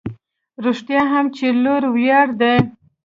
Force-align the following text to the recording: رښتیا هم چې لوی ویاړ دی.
رښتیا 0.65 1.01
هم 1.11 1.25
چې 1.35 1.45
لوی 1.63 1.85
ویاړ 1.95 2.27
دی. 2.41 2.55